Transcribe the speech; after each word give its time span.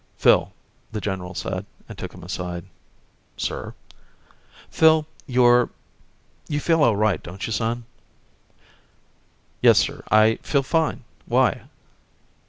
"Phil," 0.17 0.51
the 0.91 0.99
general 0.99 1.35
said, 1.35 1.63
and 1.87 1.95
took 1.95 2.11
him 2.11 2.23
aside. 2.23 2.65
"Sir?" 3.37 3.75
"Phil, 4.71 5.05
you're... 5.27 5.69
you 6.47 6.59
feel 6.59 6.81
all 6.83 6.95
right, 6.95 7.21
don't 7.21 7.45
you, 7.45 7.53
son?" 7.53 7.85
"Yes, 9.61 9.77
sir. 9.77 10.01
I 10.09 10.37
feel 10.41 10.63
fine. 10.63 11.03
Why?" 11.27 11.65